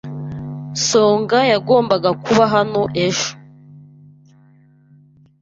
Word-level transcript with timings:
Songa 0.87 1.39
yagombaga 1.51 2.09
kuba 2.23 2.43
hano 2.53 2.81
ejo. 3.05 3.31